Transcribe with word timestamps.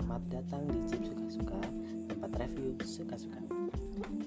Selamat 0.00 0.24
datang 0.32 0.64
di 0.64 0.80
Jeep 0.88 1.12
Suka-Suka 1.12 1.60
Tempat 2.08 2.32
review 2.40 2.72
suka-suka. 2.88 3.36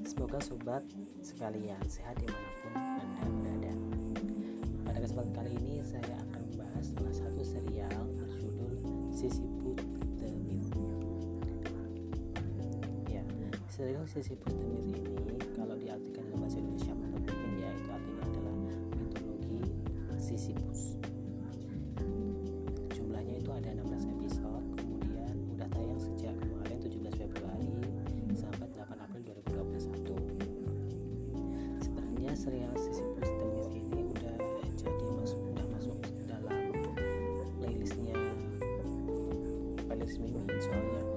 Semoga 0.05 0.37
sobat 0.37 0.85
sekalian 1.25 1.81
sehat 1.89 2.13
di 2.21 2.29
mana 2.29 2.49
pun 2.61 2.73
Anda 2.77 3.25
berada. 3.41 3.73
Pada 4.85 4.97
kesempatan 5.01 5.33
kali 5.33 5.49
ini 5.57 5.81
saya 5.81 6.13
akan 6.29 6.41
membahas 6.45 6.85
salah 6.93 7.15
satu 7.17 7.41
serial 7.41 8.05
berjudul 8.21 8.85
Sisiput 9.17 9.81
The 10.21 10.29
Myth 10.45 10.69
Ya, 13.09 13.25
serial 13.73 14.05
Sisiput 14.05 14.53
The 14.53 14.69
Myth 14.77 14.93
ini 14.93 15.41
kalau 15.57 15.73
diartikan 15.73 16.21
dalam 16.29 16.45
bahasa 16.45 16.61
Indonesia 16.61 16.93
menurut 16.93 17.33
ya 17.33 17.69
itu 17.73 17.89
artinya 17.89 18.23
adalah 18.29 18.55
mitologi 18.93 19.61
Sisyphus 20.21 21.01
serial 32.33 32.73
Sisyphus 32.73 33.29
The 33.29 33.45
Myth 33.45 33.73
ini 33.77 34.01
udah 34.09 34.35
jadi 34.73 35.05
masuk 35.21 35.39
udah 35.53 35.65
masuk 35.77 35.97
dalam 36.25 36.61
playlistnya 37.61 38.17
playlist 39.85 40.17
Mimin 40.17 40.49
soalnya 40.57 41.12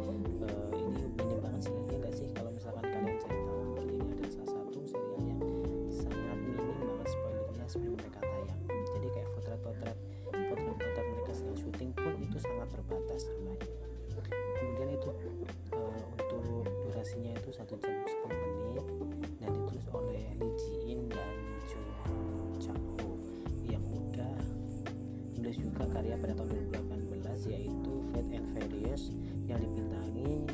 yang 29.45 29.61
dibintangi 29.61 30.49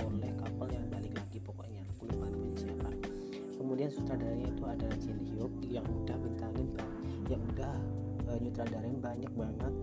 oleh 0.00 0.30
couple 0.40 0.70
yang 0.72 0.86
balik 0.88 1.12
lagi 1.12 1.38
pokoknya 1.44 1.84
aku 1.92 2.08
lupa 2.08 2.28
siapa. 2.56 2.90
Kemudian 3.56 3.88
sutradaranya 3.92 4.48
itu 4.48 4.64
ada 4.64 4.88
Jin 4.96 5.18
Hyuk 5.28 5.52
yang 5.68 5.84
udah 5.84 6.16
bintangin 6.16 6.68
yang 7.28 7.42
udah 7.52 7.74
uh, 8.32 8.38
nyutradarain 8.40 8.98
banyak 8.98 9.32
banget. 9.36 9.74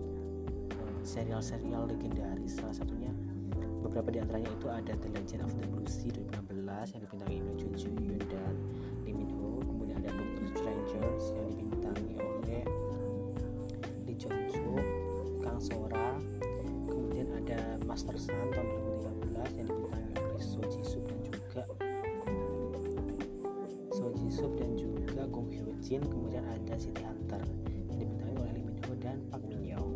Serial-serial 1.03 1.85
legendaris 1.85 2.57
salah 2.57 2.73
satunya 2.73 3.11
beberapa 3.83 4.09
di 4.09 4.19
antaranya 4.23 4.49
itu 4.55 4.67
ada 4.71 4.93
The 4.95 5.09
Legend 5.11 5.41
of 5.43 5.51
the 5.59 5.67
Blue 5.67 5.85
Sea 5.85 6.09
2016 6.09 6.95
yang 6.95 7.01
dibintangi 7.03 7.37
oleh 7.43 7.55
Jun 7.59 7.73
Joo 7.75 7.93
Hyun 7.99 8.21
dan 8.31 8.53
Lee 9.03 9.13
Min 9.13 9.29
Ho. 9.37 9.59
Kemudian 9.61 9.99
ada 10.01 10.11
Doctor 10.15 10.45
Strangers 10.55 11.25
yang 11.35 11.47
dibintangi 11.53 12.15
oleh 12.17 12.63
Master 17.93 18.17
Sun 18.17 18.49
tahun 18.57 18.73
2013 19.21 19.53
yang 19.53 19.69
dibintangi 19.69 20.17
oleh 20.17 20.41
So 20.41 20.65
Ji 20.65 20.81
Suk 20.81 21.05
dan 21.05 21.21
juga 21.29 21.61
So 23.93 24.09
Ji 24.17 24.33
Suk 24.33 24.57
dan 24.57 24.73
juga 24.73 25.29
Gong 25.29 25.53
Hyo 25.53 25.69
Jin. 25.77 26.01
Kemudian 26.01 26.41
ada 26.41 26.73
City 26.73 27.05
Hunter 27.05 27.37
yang 27.93 28.01
dibintangi 28.01 28.33
oleh 28.33 28.49
Lee 28.57 28.65
Min 28.65 28.81
Ho 28.89 28.97
dan 28.97 29.21
Park 29.29 29.45
Min 29.45 29.61
Young 29.61 29.93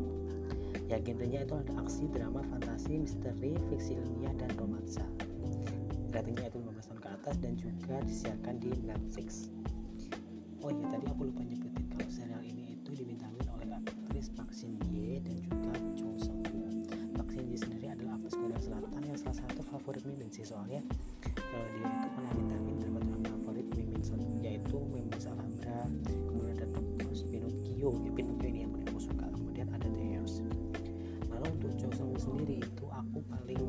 ya 0.86 1.02
genrenya 1.02 1.42
itu 1.42 1.58
ada 1.58 1.74
aksi 1.82 2.06
drama 2.14 2.46
fantasi 2.46 3.02
misteri 3.02 3.58
fiksi 3.66 3.98
ilmiah 3.98 4.38
dan 4.38 4.54
romansa. 4.62 5.02
Ratingnya 6.14 6.54
itu 6.54 6.62
15 6.62 6.78
tahun 6.94 7.02
ke 7.02 7.10
atas 7.18 7.36
dan 7.42 7.54
juga 7.58 7.98
disiarkan 8.06 8.62
di 8.62 8.78
Netflix. 8.86 9.50
Oh 10.62 10.70
iya 10.70 10.86
tadi 10.94 11.10
aku 11.10 11.34
lupa 11.34 11.42
nyebutin 11.42 11.82
kalau 11.98 12.06
serial 12.14 12.46
ini 12.46 12.78
itu 12.78 12.94
dibintangi 12.94 13.42
oleh 13.58 13.74
aktris 13.74 14.30
Park 14.38 14.54
Shin 14.54 14.78
Ye 14.94 15.18
dan 15.18 15.42
juga 15.42 15.74
Cho 15.98 16.14
Sung 16.22 16.47
Ye 17.38 17.58
sendiri 17.58 17.94
adalah 17.94 18.18
aktris 18.18 18.34
Korea 18.34 18.58
Selatan 18.58 19.02
yang 19.06 19.18
salah 19.22 19.38
satu 19.46 19.62
favorit 19.62 20.02
Mimin 20.10 20.34
sih 20.34 20.42
soalnya. 20.42 20.82
Eh, 21.38 21.68
dia 21.78 21.86
itu 21.86 22.08
pernah 22.10 22.32
bintangin 22.34 22.76
drama-drama 22.82 23.30
favorit 23.46 23.68
Mimin 23.78 24.02
yaitu 24.42 24.78
Mimin 24.90 25.22
Alhambra 25.22 25.86
kemudian 26.30 26.58
ada 26.58 26.66
Dr. 26.74 26.94
Pinocchio 26.98 27.90
ya 28.02 28.12
Pinocchio 28.18 28.48
ini 28.50 28.60
yang 28.66 28.72
paling 28.74 28.88
aku 28.90 29.02
suka 29.06 29.26
kemudian 29.30 29.68
ada 29.70 29.88
The 29.88 30.02
Heirs 30.02 30.42
lalu 31.30 31.46
untuk 31.62 31.72
Woo 32.02 32.18
sendiri 32.18 32.56
itu 32.66 32.86
aku 32.90 33.20
paling 33.30 33.64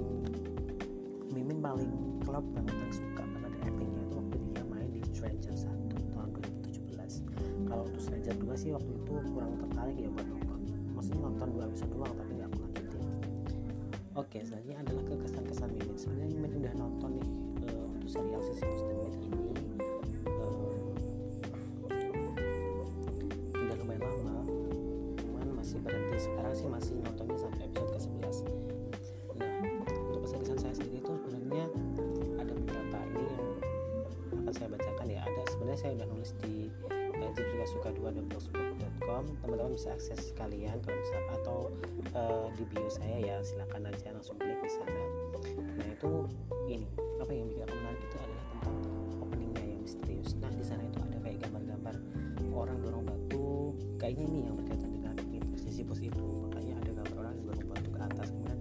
Mimin 1.28 1.58
paling 1.60 1.92
klub 2.24 2.44
banget 2.56 2.72
dan 2.72 2.90
suka 2.92 3.20
karena 3.20 3.46
ada 3.52 3.58
actingnya 3.68 4.00
itu 4.00 4.14
waktu 4.16 4.36
dia 4.48 4.62
main 4.64 4.88
di 4.92 5.00
Stranger 5.12 5.54
1 5.54 6.12
tahun 6.16 6.28
2017 6.40 7.68
kalau 7.68 7.82
untuk 7.84 8.00
Stranger 8.00 8.34
2 8.36 8.56
sih 8.56 8.70
waktu 8.72 8.90
itu 8.96 9.12
kurang 9.36 9.52
tertarik 9.60 9.96
ya 10.00 10.08
buat 10.08 10.24
nonton. 10.24 10.60
Maksudnya 10.96 11.20
nonton 11.30 11.48
dua 11.54 11.64
episode 11.70 11.90
doang 11.94 12.14
oke 14.18 14.38
selanjutnya 14.42 14.82
adalah 14.82 15.02
kekesan-kesan 15.06 15.70
Mimin. 15.78 15.94
Sebenarnya 15.94 16.34
Mimin 16.34 16.52
udah 16.58 16.74
nonton 16.74 17.10
nih 17.22 17.30
eh, 17.70 17.86
untuk 17.86 18.08
serial 18.10 18.42
The 18.42 18.94
Myth 18.98 19.18
ini 19.22 19.38
eh, 20.26 20.58
udah 23.54 23.76
lumayan 23.78 24.02
lama. 24.02 24.42
Cuman 25.22 25.46
masih 25.54 25.78
berhenti. 25.86 26.18
Sekarang 26.18 26.50
sih 26.50 26.66
masih 26.66 26.98
nontonnya 26.98 27.38
sampai 27.38 27.62
episode 27.70 27.94
ke 27.94 27.98
11 28.02 28.42
nah 29.38 29.54
untuk 30.10 30.20
kesan-kesan 30.26 30.58
saya 30.58 30.74
sendiri 30.74 30.98
itu 30.98 31.12
sebenarnya 31.22 31.70
ada 32.42 32.52
beberapa 32.58 32.98
ini 33.14 33.22
yang 33.22 33.46
akan 34.42 34.50
saya 34.50 34.68
bacakan 34.74 35.06
ya. 35.06 35.22
Ada 35.22 35.42
sebenarnya 35.54 35.78
saya 35.78 35.92
udah 35.94 36.06
nulis 36.10 36.34
di 36.42 36.66
uh, 36.90 37.66
suka 37.70 37.94
dua 39.08 39.24
teman-teman 39.40 39.72
bisa 39.72 39.88
akses 39.96 40.36
kalian 40.36 40.76
kalau 40.84 41.00
misal 41.00 41.22
atau 41.40 41.58
eh, 42.12 42.46
di 42.60 42.64
bio 42.68 42.88
saya 42.92 43.16
ya 43.24 43.36
silakan 43.40 43.88
aja 43.88 44.12
langsung 44.12 44.36
klik 44.36 44.60
di 44.60 44.68
sana. 44.68 45.04
Nah 45.80 45.88
itu 45.88 46.28
ini 46.68 46.84
apa 47.16 47.32
yang 47.32 47.48
bikin 47.48 47.64
aku 47.64 47.72
menarik 47.72 48.02
itu 48.04 48.16
adalah 48.20 48.44
tentang 48.52 48.76
openingnya 49.24 49.64
yang 49.64 49.80
misterius. 49.80 50.36
Nah 50.36 50.52
di 50.52 50.60
sana 50.60 50.84
itu 50.84 51.00
ada 51.00 51.16
kayak 51.24 51.40
gambar-gambar 51.40 51.94
orang 52.52 52.76
dorong 52.84 53.04
batu 53.08 53.72
kayaknya 53.96 54.24
ini 54.28 54.38
yang 54.44 54.54
berkaitan 54.60 54.90
dengan 54.92 55.14
Sisyphus 55.56 56.00
itu 56.04 56.24
makanya 56.44 56.74
ada 56.84 56.90
gambar 57.00 57.14
orang 57.24 57.32
yang 57.40 57.46
dorong 57.48 57.68
batu 57.72 57.88
ke 57.88 58.00
atas 58.04 58.28
kemudian 58.28 58.60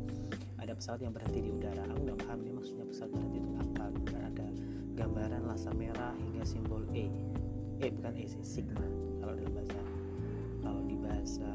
ada 0.63 0.71
pesawat 0.71 0.99
yang 1.03 1.11
berhenti 1.11 1.39
di 1.43 1.49
udara. 1.51 1.83
Aku 1.91 1.99
nggak 2.07 2.19
paham 2.23 2.39
ini 2.47 2.53
maksudnya 2.55 2.85
pesawat 2.87 3.11
berhenti 3.11 3.37
itu 3.43 3.51
apa. 3.51 3.83
Kemudian 3.91 4.23
ada 4.23 4.47
gambaran 4.95 5.41
laser 5.43 5.75
merah 5.75 6.15
hingga 6.15 6.47
simbol 6.47 6.87
E. 6.95 7.11
Eh 7.83 7.91
bukan 7.91 8.15
E 8.15 8.25
sih 8.31 8.41
sigma 8.47 8.87
kalau 9.19 9.35
dalam 9.35 9.51
bahasa 9.53 9.76
bahasa 11.27 11.51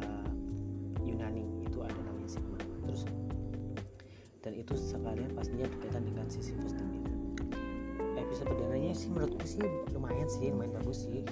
Yunani 1.01 1.49
itu 1.65 1.81
ada 1.81 1.97
namanya 2.05 2.29
sigma. 2.29 2.61
Terus 2.61 3.09
dan 4.45 4.53
itu 4.53 4.77
sekalian 4.77 5.33
pastinya 5.33 5.65
berkaitan 5.65 6.05
dengan 6.05 6.29
Sisyphus 6.29 6.77
Myth 6.77 7.09
episode 8.21 8.53
perdananya 8.53 8.93
sih 8.93 9.09
menurutku 9.09 9.41
sih 9.49 9.65
lumayan 9.97 10.29
sih 10.29 10.53
lumayan 10.53 10.77
bagus 10.77 11.09
sih 11.09 11.25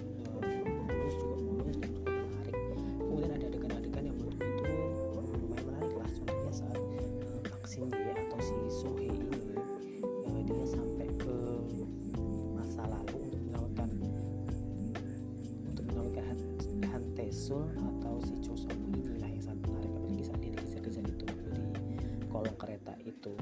itu 23.11 23.35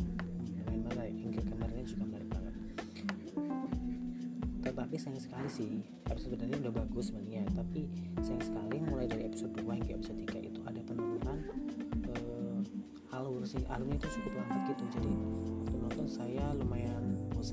menarik 0.69 1.15
hingga 1.17 1.41
kamarnya 1.44 1.85
juga 1.88 2.05
menarik 2.05 2.29
banget. 2.29 2.55
Tetapi 4.69 4.94
sayang 5.00 5.23
sekali 5.23 5.49
sih 5.49 5.70
episode 6.12 6.37
sebenarnya 6.37 6.69
udah 6.69 6.75
bagus 6.85 7.09
sebenarnya 7.09 7.49
tapi 7.56 7.88
sayang 8.20 8.44
sekali 8.44 8.76
mulai 8.85 9.09
dari 9.09 9.32
episode 9.32 9.56
2 9.56 9.65
hingga 9.81 9.93
episode 9.97 10.19
3 10.29 10.49
itu 10.53 10.61
ada 10.69 10.81
penurunan 10.85 11.38
eh, 12.12 12.59
alur 13.17 13.41
sih 13.49 13.65
alurnya 13.73 13.97
itu 13.97 14.09
cukup 14.20 14.32
lambat 14.44 14.61
gitu. 14.76 14.85
Jadi 14.93 15.12
waktu 15.65 15.76
nonton 15.81 16.06
saya 16.09 16.44
lumayan 16.53 17.17
bosan 17.32 17.48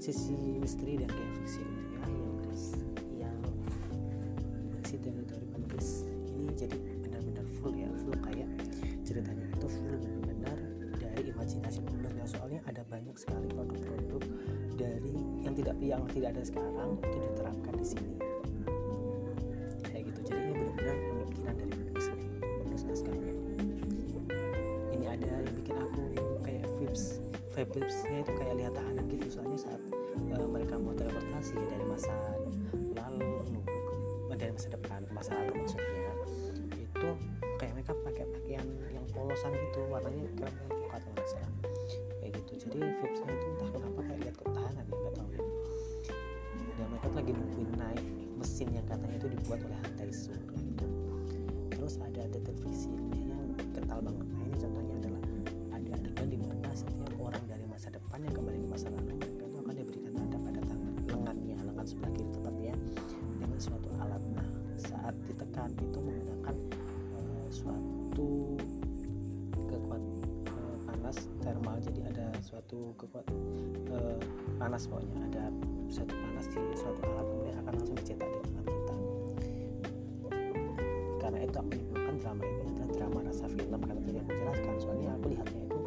sisi 0.00 0.34
misteri 0.58 0.98
dan 0.98 1.08
kayak 1.10 1.30
fiksi 1.40 1.62
ilmiah 1.62 2.10
yang 2.10 2.34
yang 3.28 3.38
berisi 4.74 4.96
dari 5.02 5.46
penulis 5.50 5.88
ini 6.34 6.50
jadi 6.54 6.76
benar-benar 7.04 7.46
full 7.60 7.74
ya 7.74 7.88
full 8.02 8.16
kayak 8.22 8.48
ceritanya 9.06 9.46
itu 9.50 9.66
full 9.66 9.94
benar-benar 9.98 10.58
dari 10.98 11.30
imajinasi 11.30 11.78
penulisnya 11.84 12.26
soalnya 12.26 12.60
ada 12.66 12.82
banyak 12.88 13.16
sekali 13.18 13.46
produk-produk 13.52 14.22
dari 14.74 15.16
yang 15.44 15.54
tidak 15.54 15.76
yang 15.78 16.02
tidak 16.10 16.28
ada 16.34 16.42
sekarang 16.42 16.98
itu 16.98 17.18
diterapkan 17.20 17.74
di 17.78 17.86
sini 17.86 18.33
vibesnya 27.72 28.18
itu 28.20 28.32
kayak 28.36 28.54
lihat 28.60 28.72
tahanan 28.76 29.04
gitu. 29.08 29.26
Soalnya 29.30 29.58
saat 29.58 29.82
uh, 30.36 30.48
mereka 30.48 30.74
mau 30.76 30.92
teleportasi 30.92 31.54
dari 31.56 31.84
masa 31.88 32.12
lalu 32.98 33.40
dari 34.34 34.50
masa 34.50 34.68
depan 34.74 35.00
masa 35.14 35.30
lalu 35.38 35.62
maksudnya 35.62 36.12
itu 36.74 37.08
kayak 37.56 37.72
mereka 37.78 37.92
pakai 38.02 38.24
pakaian 38.28 38.66
yang 38.90 39.06
polosan 39.14 39.54
gitu 39.54 39.80
warnanya 39.88 40.26
keren 40.36 40.54
coklat 40.68 41.02
kalau 41.06 41.24
kayak 42.20 42.32
gitu. 42.40 42.52
Jadi 42.66 42.78
vibesnya 42.82 43.32
itu 43.32 43.46
entah 43.54 43.68
kenapa 43.72 44.00
kayak 44.04 44.20
lihat 44.26 44.36
ketahanan 44.36 44.84
ya 44.84 44.96
nggak 44.96 45.14
tahu. 45.14 45.28
Dan 46.74 46.86
mereka 46.90 47.08
lagi 47.14 47.30
nungguin 47.32 47.70
naik 47.78 48.04
mesin 48.34 48.68
yang 48.74 48.86
katanya 48.90 49.16
itu 49.16 49.28
dibuat 49.30 49.60
oleh 49.62 49.78
Hantai 49.78 50.10
Su 50.10 50.34
gitu. 50.34 50.86
Terus 51.70 51.94
ada 52.02 52.20
ada 52.26 52.38
televisi 52.42 52.90
yang 53.14 53.54
kental 53.72 54.00
banget 54.02 54.23
kekuatan 72.96 73.36
uh, 73.90 74.18
panas 74.58 74.86
pokoknya. 74.86 75.18
Ada 75.30 75.44
suatu 75.90 76.14
panas 76.14 76.46
di 76.50 76.58
suatu 76.74 77.00
alat 77.04 77.26
kemudian 77.28 77.56
akan 77.62 77.72
langsung 77.78 77.96
dicetak 77.98 78.28
di 78.28 78.38
tangan 78.42 78.64
kita. 78.66 78.94
Karena 81.20 81.38
itu 81.44 81.56
aku 81.58 81.68
menyebutkan 81.70 82.14
drama 82.20 82.42
ini 82.44 82.62
adalah 82.68 82.88
drama 82.94 83.18
rasa 83.26 83.46
film 83.50 83.80
karena 83.82 84.00
tadi 84.02 84.18
aku 84.18 84.30
jelaskan 84.32 84.74
soalnya 84.80 85.08
aku 85.16 85.26
lihatnya 85.32 85.62
itu 85.64 85.78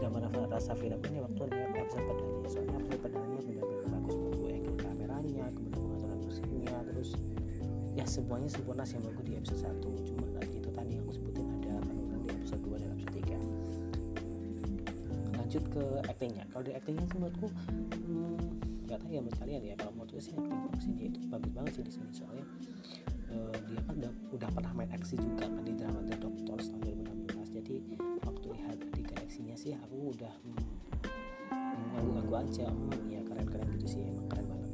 drama 0.00 0.18
rasa 0.54 0.72
film 0.78 1.00
ini 1.10 1.18
waktu 1.18 1.40
lihat 1.50 1.70
episode 1.74 2.04
perdana 2.06 2.48
soalnya 2.48 2.74
episode 2.78 3.00
perdana 3.02 3.36
benar-benar 3.42 3.88
bagus 3.90 4.14
menurutku 4.14 4.46
angle 4.48 4.76
kameranya 4.78 5.44
kemudian 5.50 5.82
pengaturan 5.82 6.18
musiknya 6.22 6.76
terus 6.86 7.10
ya 7.98 8.04
semuanya 8.06 8.48
sempurna 8.48 8.84
sih 8.86 8.96
menurutku 9.02 9.22
di 9.26 9.32
episode 9.34 9.60
1 9.66 10.08
cuma 10.08 10.26
itu 10.46 10.63
lanjut 15.54 15.70
ke 15.70 15.84
actingnya. 16.10 16.44
Kalau 16.50 16.66
di 16.66 16.74
actingnya 16.74 17.06
sih 17.06 17.14
menurutku 17.14 17.46
hmm, 17.46 18.90
gak 18.90 18.98
tahu 18.98 19.10
ya 19.14 19.22
menurut 19.22 19.38
kalian 19.38 19.62
ya. 19.62 19.74
Kalau 19.78 19.92
menurutku 19.94 20.18
sih 20.18 20.34
acting 20.34 20.58
Foxy 20.66 20.90
dia 20.98 21.06
itu 21.14 21.18
bagus 21.30 21.52
banget 21.54 21.72
sih 21.78 21.84
di 21.86 21.92
sini. 21.94 22.10
Soalnya 22.10 22.46
uh, 23.30 23.56
dia 23.70 23.80
kan 23.86 23.94
udah, 24.02 24.12
udah 24.34 24.48
pernah 24.50 24.72
main 24.74 24.90
aksi 24.90 25.14
juga 25.14 25.46
kan 25.46 25.62
di 25.62 25.78
drama 25.78 26.02
The 26.10 26.18
Doctors 26.18 26.74
tahun 26.74 27.06
2016 27.30 27.54
jadi 27.54 27.74
waktu 28.26 28.46
lihat 28.50 28.78
adegan 28.82 29.18
aksinya 29.22 29.54
sih 29.54 29.78
aku 29.78 30.10
udah 30.10 30.34
hmm, 30.42 30.58
nganggu-nganggu 31.94 32.34
aja. 32.34 32.66
Hmm, 32.66 33.06
ya 33.06 33.20
keren-keren 33.22 33.66
gitu 33.78 33.86
sih 33.86 34.02
emang 34.10 34.26
keren 34.26 34.50
banget. 34.50 34.70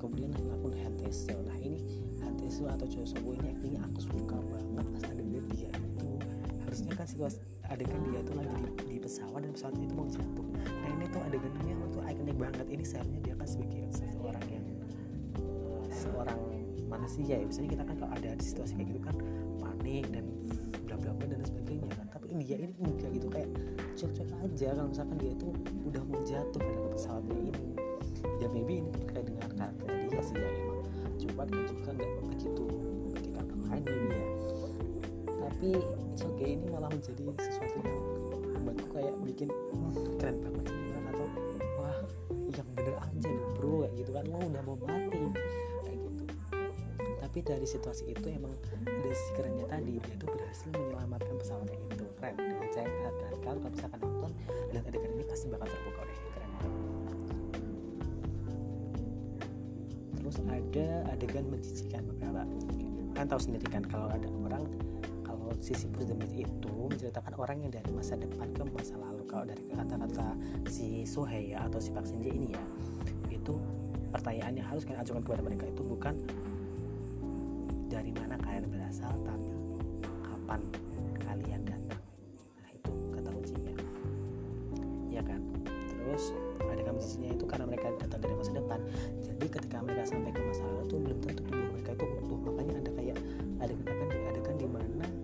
Kemudian 0.00 0.32
aku 0.32 0.72
Hanteso 0.80 1.36
nah 1.44 1.60
ini 1.60 1.84
Hanteso 2.24 2.64
atau 2.64 2.88
Chosobo 2.88 3.36
ini 3.36 3.52
aktingnya 3.52 3.84
aku 3.84 4.00
suka 4.00 4.40
banget. 4.48 4.86
Pas 4.96 5.12
adegan 5.12 5.44
dia 5.52 5.68
itu 5.68 6.08
harusnya 6.76 6.92
kan 6.92 7.08
sih 7.08 7.16
adegan 7.72 8.04
dia 8.04 8.20
itu 8.20 8.32
lagi 8.36 8.52
di, 8.52 8.68
di 8.84 8.96
pesawat 9.00 9.40
dan 9.40 9.50
pesawat 9.56 9.80
itu 9.80 9.94
mau 9.96 10.04
jatuh. 10.12 10.44
Nah 10.60 10.88
ini 10.92 11.08
tuh 11.08 11.24
adegannya 11.24 11.74
tuh 11.88 12.02
ikonik 12.04 12.36
banget. 12.36 12.66
Ini 12.68 12.84
seharusnya 12.84 13.20
dia 13.24 13.34
kan 13.40 13.48
sebagai 13.48 13.80
seseorang 13.96 14.44
yang 14.52 14.66
uh, 15.40 15.88
seorang 15.88 16.40
manusia 16.84 17.40
ya. 17.40 17.44
Misalnya 17.48 17.70
kita 17.80 17.84
kan 17.88 17.96
kalau 17.96 18.12
ada 18.12 18.28
di 18.36 18.44
situasi 18.44 18.72
kayak 18.76 18.88
gitu 18.92 19.00
kan 19.08 19.16
panik 19.56 20.04
dan 20.12 20.24
bla 20.84 20.96
bla 21.00 21.16
bla 21.16 21.26
dan 21.32 21.40
sebagainya 21.48 21.88
kan. 21.96 22.06
Tapi 22.12 22.24
dia 22.44 22.56
ini 22.60 22.76
enggak 22.76 23.10
gitu. 23.16 23.26
Kayak 23.32 23.50
cuek-cuek 23.96 24.30
aja 24.36 24.68
kalau 24.76 24.88
misalkan 24.92 25.16
dia 25.16 25.32
itu 25.32 25.48
udah 25.80 26.02
mau 26.04 26.20
jatuh 26.28 26.60
pada 26.60 26.88
pesawatnya 26.92 27.36
ini. 27.40 27.72
Ya 28.36 28.52
maybe 28.52 28.84
ini 28.84 28.90
terkait 28.92 29.24
dengan 29.24 29.48
karakter 29.56 29.88
dia 30.12 30.20
sih 30.20 30.36
ya. 30.36 30.48
Emang 30.60 30.84
cepat 31.16 31.46
dan 31.48 31.62
juga 31.72 31.90
nggak 31.96 32.10
begitu 32.20 32.64
memiliki 32.68 33.28
karakter 33.32 33.58
lain 33.64 33.84
ya. 34.12 34.28
Tapi 35.40 35.70
okay 36.34 36.58
ini 36.58 36.66
malah 36.72 36.90
menjadi 36.90 37.22
sesuatu 37.38 37.76
yang 37.84 38.02
membuatku 38.58 38.86
kayak 38.96 39.14
bikin 39.22 39.48
keren 40.18 40.36
banget 40.42 40.64
sih 40.72 40.98
atau 41.06 41.26
wah 41.78 41.98
yang 42.50 42.68
bener 42.74 42.96
aja 42.98 43.28
nih 43.30 43.46
bro 43.54 43.84
kayak 43.84 43.92
gitu 44.00 44.10
kan. 44.10 44.24
Lo 44.26 44.38
udah 44.42 44.62
mau 44.66 44.76
mati 44.82 45.22
kayak 45.84 45.98
gitu. 46.02 46.22
Tapi 47.22 47.38
dari 47.44 47.66
situasi 47.68 48.04
itu 48.10 48.26
emang 48.32 48.54
ada 48.86 49.12
si 49.12 49.30
kerennya 49.36 49.66
tadi 49.68 50.00
dia 50.00 50.14
tuh 50.16 50.28
berhasil 50.32 50.68
menyelamatkan 50.72 51.34
pesawatnya 51.36 51.78
itu 51.92 52.04
keren 52.16 52.34
dengan 52.38 52.70
saya 52.72 52.88
kan? 52.88 53.14
Kalau 53.44 53.58
misalkan 53.62 54.00
nonton 54.02 54.32
lihat 54.72 54.84
adegan 54.88 55.10
ini 55.14 55.24
pasti 55.28 55.46
bakal 55.52 55.68
terbuka 55.68 56.02
deh 56.02 56.18
keren. 56.34 56.50
Terus 60.16 60.36
ada 60.42 60.88
adegan 61.14 61.44
menjijikan 61.52 62.02
beberapa. 62.10 62.42
Kan 63.14 63.24
tahu 63.30 63.40
sendiri 63.40 63.66
kan 63.70 63.86
kalau 63.86 64.10
ada 64.10 64.28
orang 64.44 64.66
sisi 65.60 65.86
Demit 65.90 66.30
itu 66.32 66.70
menceritakan 66.70 67.34
orang 67.38 67.66
yang 67.66 67.72
dari 67.74 67.90
masa 67.90 68.14
depan 68.14 68.50
ke 68.54 68.62
masa 68.70 68.94
lalu. 68.96 69.26
Kalau 69.26 69.44
dari 69.46 69.62
kata-kata 69.68 70.38
si 70.70 71.02
Sohei 71.02 71.52
ya 71.52 71.66
atau 71.66 71.82
si 71.82 71.90
Park 71.90 72.06
Shin 72.06 72.22
ini 72.22 72.54
ya 72.54 72.62
itu 73.30 73.58
pertanyaannya 74.14 74.62
harus 74.64 74.86
kalian 74.86 75.02
ajukan 75.02 75.22
kepada 75.26 75.42
mereka 75.42 75.64
itu 75.66 75.82
bukan 75.82 76.14
dari 77.90 78.10
mana 78.14 78.38
kalian 78.42 78.66
berasal 78.70 79.12
tapi 79.26 79.50
kapan 80.24 80.60
kalian 81.22 81.60
datang. 81.66 82.00
Nah 82.62 82.70
itu 82.70 82.92
kata 83.12 83.28
kuncinya. 83.34 83.74
Ya 85.10 85.22
kan? 85.26 85.40
Terus 85.90 86.32
ada 86.62 86.92
kuncinya 86.92 87.30
itu 87.34 87.44
karena 87.44 87.64
mereka 87.66 87.92
datang 87.98 88.20
dari 88.22 88.34
masa 88.34 88.52
depan. 88.54 88.80
Jadi 89.26 89.46
ketika 89.46 89.76
mereka 89.82 90.02
sampai 90.06 90.30
ke 90.30 90.40
masa 90.42 90.62
lalu 90.64 90.82
tuh 90.86 90.98
belum 91.02 91.18
tentu 91.22 91.42
tubuh 91.44 91.68
mereka 91.74 91.90
itu 91.98 92.04
utuh. 92.24 92.38
Makanya 92.46 92.74
ada 92.82 92.90
kayak 92.94 93.18
ada 93.60 93.74
adegan 93.74 94.22
adegan 94.32 94.56
di 94.56 94.68
mana 94.68 94.86
ada 95.04 95.15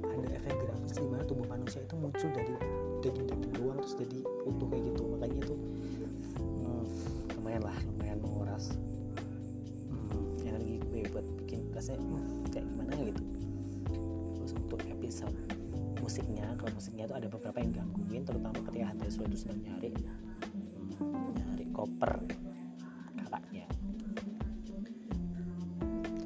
efek 0.43 0.59
grafis 0.59 0.99
di 0.99 1.07
mana 1.07 1.23
tubuh 1.23 1.47
manusia 1.47 1.79
itu 1.87 1.95
muncul 1.95 2.29
dari 2.35 2.55
daging-daging 3.07 3.53
doang 3.55 3.79
terus 3.79 3.95
jadi 3.95 4.19
utuh 4.43 4.67
kayak 4.67 4.83
gitu. 4.91 5.03
Makanya 5.15 5.37
itu 5.39 5.55
hmm, 6.43 6.85
lumayan 7.39 7.63
lah 7.63 7.77
lumayan 7.95 8.19
menguras 8.19 8.75
hmm, 9.87 10.43
energi 10.43 10.83
gue 10.91 11.03
buat 11.15 11.27
bikin 11.43 11.71
rasanya 11.71 12.03
hmm, 12.03 12.51
kayak 12.51 12.67
gimana 12.67 12.93
gitu. 13.07 13.23
Terus 14.35 14.53
untuk 14.59 14.81
episode 14.91 15.37
musiknya 16.03 16.47
kalau 16.59 16.75
musiknya 16.75 17.07
itu 17.07 17.15
ada 17.15 17.29
beberapa 17.31 17.59
yang 17.63 17.73
gangguin 17.79 18.23
terutama 18.27 18.59
ketika 18.59 18.87
Hantesu 18.91 19.23
itu 19.23 19.37
sedang 19.39 19.63
nyari 19.63 19.95
nyari 21.39 21.67
koper 21.71 22.13
kakaknya. 23.23 23.67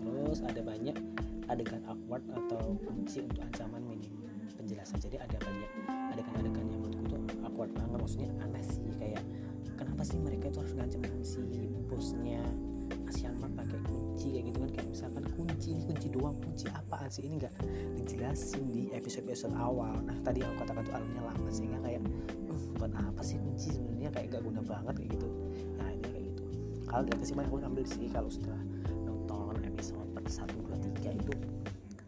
Terus 0.00 0.38
ada 0.40 0.60
banyak 0.64 0.96
adegan 1.46 1.82
awkward 1.86 2.24
atau 2.34 2.74
kunci 2.82 3.22
untuk 3.22 3.45
penjelasan 4.86 5.02
jadi 5.02 5.16
ada 5.18 5.36
banyak 5.42 5.70
adegan-adegan 6.14 6.64
yang 6.70 6.80
menurutku 6.86 7.04
tuh 7.10 7.20
awkward 7.42 7.72
banget. 7.74 7.98
Maksudnya 7.98 8.30
aneh 8.38 8.62
sih 8.62 8.86
kayak 9.02 9.22
kenapa 9.74 10.02
sih 10.06 10.18
mereka 10.22 10.46
itu 10.46 10.58
harus 10.62 10.74
ngancam 10.78 11.02
si 11.26 11.42
bosnya 11.90 12.42
Asian 13.10 13.34
Mark 13.42 13.50
pakai 13.58 13.82
kunci 13.82 14.26
kayak 14.30 14.44
gitu 14.46 14.58
kan? 14.62 14.70
Kayak 14.70 14.86
misalkan 14.94 15.24
kunci 15.34 15.68
ini 15.74 15.82
kunci 15.90 16.06
doang 16.14 16.36
kunci 16.38 16.66
apaan 16.70 17.10
sih? 17.10 17.26
Ini 17.26 17.34
nggak 17.34 17.54
dijelasin 17.98 18.64
di 18.70 18.82
episode-episode 18.94 19.58
awal. 19.58 19.98
Nah 20.06 20.16
tadi 20.22 20.46
aku 20.46 20.54
katakan 20.62 20.82
tuh 20.86 20.94
alurnya 20.94 21.22
lama 21.26 21.50
sehingga 21.50 21.78
kayak 21.82 22.02
buat 22.78 22.92
apa 22.94 23.22
sih 23.26 23.42
kunci 23.42 23.74
sebenarnya 23.74 24.14
kayak 24.14 24.38
gak 24.38 24.42
guna 24.46 24.62
banget? 24.62 24.94
Kayak 25.02 25.10
gitu. 25.18 25.28
Nah 25.82 25.88
ini 25.90 26.06
kayak 26.06 26.24
gitu. 26.30 26.44
Kalau 26.86 27.02
dari 27.02 27.18
kesimpulan 27.18 27.46
aku 27.50 27.56
ambil 27.58 27.84
sih 27.90 28.06
kalau 28.14 28.30
setelah 28.30 28.62
nonton 29.02 29.58
episode 29.66 30.06
satu 30.30 30.54
dua 30.62 30.78
tiga 30.78 31.10
itu 31.10 31.34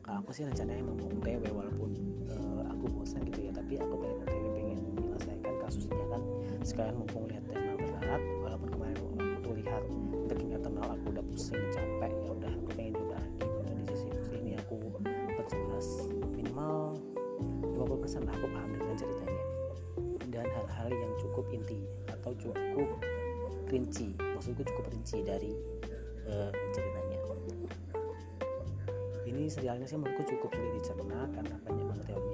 aku 0.08 0.30
sih 0.34 0.42
rencananya 0.48 0.82
mau 0.82 0.96
OTW 0.96 1.44
walaupun 1.52 1.90
uh, 2.32 2.47
aku 2.78 2.86
bosan 2.94 3.26
gitu 3.26 3.50
ya 3.50 3.52
tapi 3.52 3.74
aku 3.74 3.94
pengen 3.98 4.22
OTW 4.22 4.44
pengen 4.54 4.78
menyelesaikan 4.94 5.54
kasusnya 5.58 6.04
kan. 6.14 6.22
Sekarang 6.62 6.94
mumpung 7.02 7.26
lihat 7.26 7.42
tema 7.50 7.74
berat 7.74 8.22
walaupun 8.38 8.68
kemarin 8.70 8.98
waktu 9.02 9.50
lihat 9.66 9.82
Breaking 10.30 10.54
Eternal 10.54 10.86
aku 10.94 11.04
udah 11.10 11.24
pusing 11.26 11.58
capek 11.74 12.12
ya 12.14 12.30
udah 12.30 12.50
aku 12.54 12.70
pengen 12.78 12.94
lagi. 13.10 13.42
Untuk 13.42 13.74
di 13.82 13.84
sisi 13.98 14.30
ini 14.38 14.52
aku 14.54 14.78
perjelas 15.34 16.06
minimal 16.38 16.94
50% 17.74 18.30
lah 18.30 18.34
aku 18.38 18.46
paham 18.46 18.70
dengan 18.70 18.94
ceritanya. 18.94 19.44
Dan 20.30 20.46
hal-hal 20.46 20.88
yang 20.94 21.12
cukup 21.18 21.50
inti 21.50 21.82
atau 22.06 22.30
cukup 22.38 22.88
rinci 23.68 24.14
maksudku 24.16 24.62
cukup 24.64 24.86
rinci 24.94 25.18
dari 25.26 25.50
uh, 26.30 26.54
ceritanya. 26.70 27.18
Ini 29.28 29.44
serialnya 29.44 29.84
sih 29.84 30.00
menurutku 30.00 30.24
cukup 30.24 30.50
sulit 30.56 30.72
dicerna 30.80 31.28
karena 31.36 31.56
banyak 31.68 31.84
banget 31.84 32.16
aku 32.16 32.27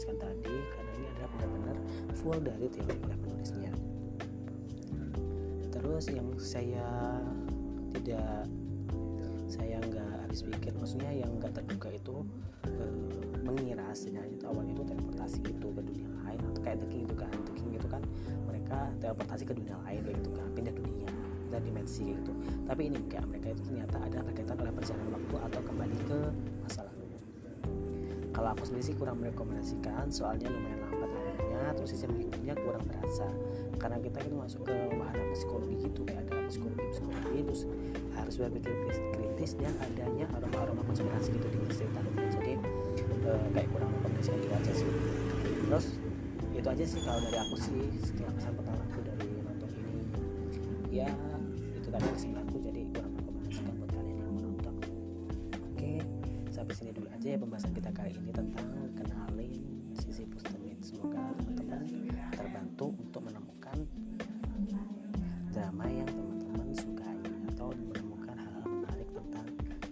jelaskan 0.00 0.32
tadi 0.32 0.56
karena 0.72 0.92
ini 0.96 1.06
adalah 1.12 1.28
benar-benar 1.36 1.76
full 2.16 2.38
dari 2.40 2.66
teori 2.72 2.96
oleh 3.04 3.18
penulisnya 3.20 3.72
terus 5.68 6.04
yang 6.08 6.28
saya 6.40 6.88
tidak 7.92 8.48
saya 9.44 9.76
nggak 9.76 10.24
habis 10.24 10.40
pikir 10.40 10.72
maksudnya 10.80 11.12
yang 11.12 11.28
nggak 11.36 11.52
terduga 11.52 11.92
itu 11.92 12.16
eh, 12.64 12.92
mengira 13.44 13.92
sebenarnya 13.92 14.40
itu 14.40 14.44
awalnya 14.48 14.72
itu 14.72 14.84
teleportasi 14.88 15.38
itu 15.44 15.68
ke 15.68 15.82
dunia 15.84 16.08
lain 16.24 16.40
atau 16.48 16.60
kayak 16.64 16.80
The 16.80 16.88
itu 17.04 17.14
kan 17.20 17.32
The 17.36 17.52
itu 17.60 17.88
kan 17.92 18.02
mereka 18.48 18.78
teleportasi 19.04 19.44
ke 19.44 19.52
dunia 19.52 19.76
lain 19.84 20.00
gitu 20.16 20.32
kan 20.32 20.48
pindah 20.56 20.72
dunia 20.80 21.12
dan 21.52 21.60
dimensi 21.66 22.14
gitu. 22.14 22.32
Tapi 22.64 22.88
ini 22.88 22.96
enggak 22.96 23.26
mereka 23.26 23.52
itu 23.52 23.62
ternyata 23.68 23.98
ada 24.00 24.22
berkaitan 24.22 24.56
oleh 24.62 24.72
perjalanan 24.72 25.10
waktu 25.18 25.36
atau 25.50 25.60
kembali 25.66 25.96
kalau 28.50 28.66
aku 28.66 28.66
sendiri 28.66 28.82
sih 28.90 28.96
kurang 28.98 29.22
merekomendasikan 29.22 30.10
soalnya 30.10 30.50
lumayan 30.50 30.82
lambat 30.82 31.06
alurnya 31.06 31.70
terus 31.78 31.94
sistem 31.94 32.18
hidupnya 32.18 32.58
kurang 32.58 32.82
berasa. 32.82 33.30
Karena 33.78 34.02
kita 34.02 34.18
itu 34.26 34.34
masuk 34.34 34.66
ke 34.66 34.74
wahana 34.98 35.22
psikologi 35.30 35.86
gitu 35.86 36.02
kayak 36.02 36.26
ada 36.26 36.50
psikologi 36.50 36.82
psikologi 36.90 37.38
terus 37.46 37.62
harus 38.18 38.34
berpikir 38.42 38.74
kritis 39.14 39.54
dan 39.54 39.70
adanya 39.78 40.26
aroma-aroma 40.34 40.82
konspirasi 40.82 41.30
gitu 41.30 41.46
di 41.46 41.58
cerita 41.70 42.02
jadi 42.02 42.52
uh, 43.30 43.46
kayak 43.54 43.70
kurang 43.70 43.90
rekomendasikan 44.02 44.38
itu 44.42 44.50
aja 44.50 44.72
sih. 44.74 44.90
Terus 45.70 45.86
itu 46.50 46.66
aja 46.66 46.84
sih 46.90 47.00
kalau 47.06 47.20
dari 47.22 47.38
aku 47.38 47.54
sih 47.54 47.78
setelah 48.02 48.34
pesan 48.34 48.52
pertama 48.58 48.82
aku 48.82 48.98
dari 49.06 49.30
nonton 49.46 49.70
ini 49.78 50.02
ya 50.90 51.06
itu 51.78 51.86
tadi 51.86 52.06
kesimpulanku. 52.18 52.58
Jadi 52.66 52.82
sampai 56.70 56.86
sini 56.86 56.94
dulu 56.94 57.10
aja 57.10 57.26
ya 57.34 57.38
pembahasan 57.42 57.74
kita 57.74 57.90
kali 57.90 58.14
ini 58.14 58.30
tentang 58.30 58.62
kenalin 58.94 59.58
sisi 59.90 60.22
positif 60.22 60.78
semoga 60.86 61.18
teman-teman 61.42 61.82
terbantu 62.30 62.94
untuk 62.94 63.26
menemukan 63.26 63.78
drama 65.50 65.90
yang 65.90 66.06
teman-teman 66.06 66.70
sukai 66.70 67.18
atau 67.50 67.74
menemukan 67.74 68.38
hal-hal 68.38 68.62
menarik 68.70 69.08
tentang 69.10 69.46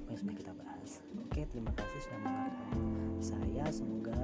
yang 0.07 0.17
sudah 0.23 0.35
kita 0.39 0.53
bahas. 0.55 1.03
Oke 1.27 1.51
terima 1.51 1.75
kasih 1.75 1.99
sudah 1.99 2.19
mendengarkan 2.23 2.79
saya. 3.19 3.65
Semoga 3.75 4.19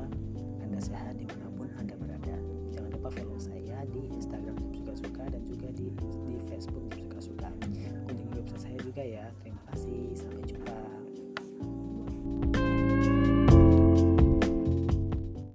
anda 0.62 0.78
sehat 0.78 1.18
di 1.18 1.26
mana 1.26 1.50
pun 1.58 1.66
anda 1.74 1.98
berada. 1.98 2.38
Jangan 2.70 2.94
lupa 2.94 3.10
follow 3.18 3.40
saya 3.42 3.82
di 3.90 4.06
Instagram 4.14 4.54
suka-suka 4.70 5.26
dan 5.26 5.42
juga 5.42 5.74
di 5.74 5.90
di 6.22 6.38
Facebook 6.46 6.86
suka-suka 6.94 7.50
kunjungi 8.06 8.30
website 8.38 8.62
saya 8.62 8.78
juga 8.78 9.02
ya. 9.02 9.26
Terima 9.42 9.58
kasih. 9.74 10.14
Sampai 10.14 10.43